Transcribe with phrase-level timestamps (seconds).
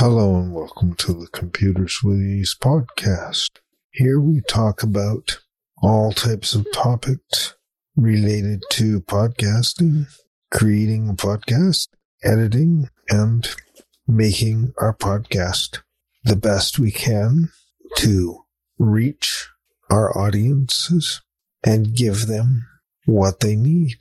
[0.00, 3.50] Hello and welcome to the Computers with Ease podcast.
[3.90, 5.40] Here we talk about
[5.82, 7.54] all types of topics
[7.96, 10.06] related to podcasting,
[10.50, 11.88] creating a podcast,
[12.24, 13.46] editing, and
[14.08, 15.80] making our podcast
[16.24, 17.50] the best we can
[17.96, 18.46] to
[18.78, 19.50] reach
[19.90, 21.20] our audiences
[21.62, 22.66] and give them
[23.04, 23.98] what they need.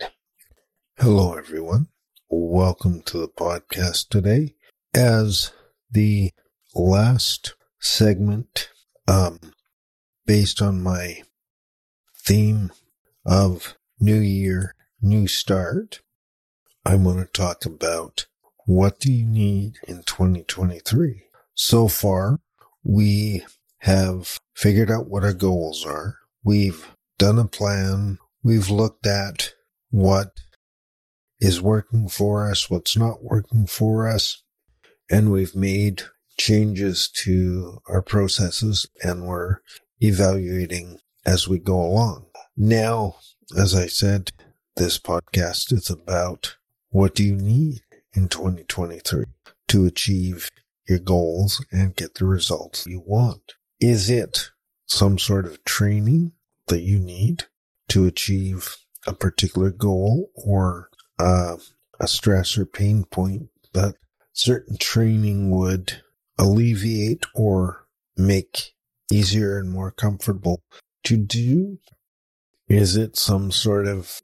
[0.98, 1.90] Hello, everyone.
[2.30, 4.56] Welcome to the podcast today.
[4.96, 5.52] As
[5.92, 6.32] the
[6.76, 8.70] last segment,
[9.08, 9.40] um,
[10.26, 11.24] based on my
[12.16, 12.72] theme
[13.26, 16.02] of New Year, New Start,
[16.86, 18.28] I want to talk about
[18.66, 21.24] what do you need in 2023.
[21.56, 22.40] So far,
[22.84, 23.44] we
[23.80, 26.18] have figured out what our goals are.
[26.44, 28.20] We've done a plan.
[28.44, 29.54] We've looked at
[29.90, 30.40] what
[31.40, 34.44] is working for us, what's not working for us
[35.10, 36.04] and we've made
[36.38, 39.58] changes to our processes and we're
[40.00, 42.26] evaluating as we go along.
[42.56, 43.18] Now,
[43.58, 44.32] as I said,
[44.76, 46.56] this podcast is about
[46.90, 47.82] what do you need
[48.14, 49.26] in 2023
[49.68, 50.50] to achieve
[50.88, 53.54] your goals and get the results you want?
[53.80, 54.50] Is it
[54.86, 56.32] some sort of training
[56.68, 57.46] that you need
[57.90, 61.58] to achieve a particular goal or uh,
[62.00, 63.96] a stress or pain point that
[64.40, 66.02] certain training would
[66.38, 68.74] alleviate or make
[69.12, 70.62] easier and more comfortable
[71.04, 71.78] to do?
[72.70, 74.22] Is it some sort of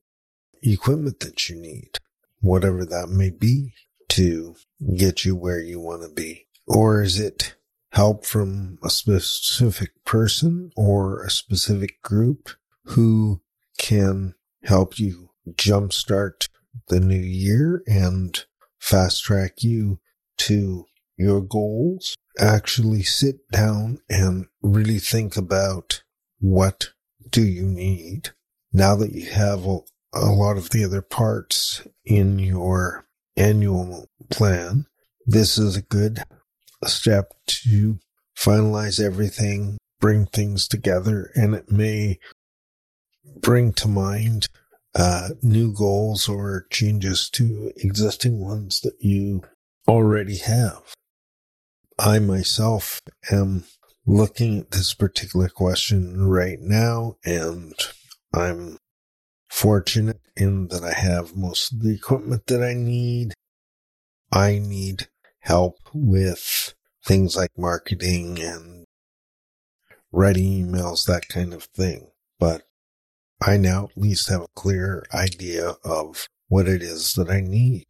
[0.63, 1.97] equipment that you need,
[2.39, 3.73] whatever that may be,
[4.09, 4.55] to
[4.95, 6.47] get you where you want to be?
[6.65, 7.55] Or is it
[7.91, 12.51] help from a specific person or a specific group
[12.85, 13.41] who
[13.77, 16.47] can help you jumpstart
[16.87, 18.45] the new year and
[18.79, 19.99] fast track you
[20.37, 20.85] to
[21.17, 26.03] your goals, actually sit down and really think about
[26.39, 26.89] what
[27.29, 28.29] do you need
[28.73, 29.79] now that you have a,
[30.13, 33.07] a lot of the other parts in your
[33.37, 34.85] annual plan.
[35.25, 36.23] This is a good
[36.85, 37.99] step to
[38.37, 42.19] finalize everything, bring things together, and it may
[43.41, 44.47] bring to mind
[44.93, 49.41] uh, new goals or changes to existing ones that you
[49.87, 50.93] already have.
[51.97, 53.01] I myself
[53.31, 53.65] am
[54.05, 57.73] looking at this particular question right now, and
[58.33, 58.77] I'm
[59.49, 63.33] fortunate in that I have most of the equipment that I need.
[64.31, 65.07] I need
[65.39, 66.73] help with
[67.05, 68.85] things like marketing and
[70.11, 72.09] writing emails, that kind of thing.
[72.39, 72.63] But
[73.41, 77.85] I now at least have a clear idea of what it is that I need.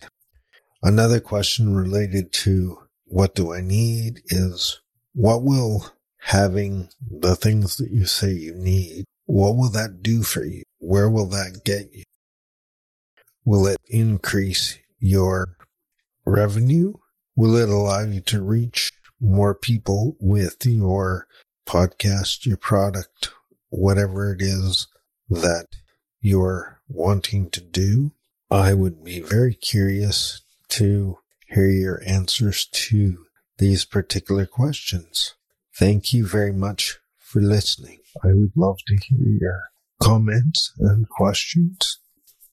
[0.86, 4.80] Another question related to what do I need is
[5.16, 10.46] what will having the things that you say you need, what will that do for
[10.46, 10.62] you?
[10.78, 12.04] Where will that get you?
[13.44, 15.58] Will it increase your
[16.24, 16.94] revenue?
[17.36, 21.26] Will it allow you to reach more people with your
[21.68, 23.32] podcast, your product,
[23.70, 24.86] whatever it is
[25.32, 25.66] that
[26.22, 28.12] you're wanting to do?
[28.52, 30.44] I would be very curious
[30.76, 33.26] to hear your answers to
[33.58, 35.36] these particular questions.
[35.78, 38.00] Thank you very much for listening.
[38.24, 39.62] I would love to hear your
[40.02, 42.00] comments and questions.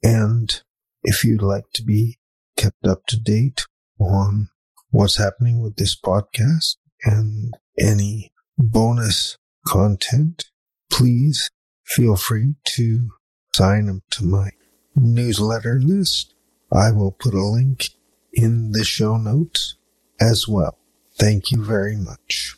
[0.03, 0.63] And
[1.03, 2.19] if you'd like to be
[2.57, 3.67] kept up to date
[3.99, 4.49] on
[4.91, 10.45] what's happening with this podcast and any bonus content,
[10.93, 11.51] please
[11.85, 13.11] feel free to
[13.55, 14.51] sign up to my
[14.95, 16.35] newsletter list.
[16.73, 17.91] I will put a link
[18.33, 19.77] in the show notes
[20.21, 20.77] as well.
[21.15, 22.57] Thank you very much.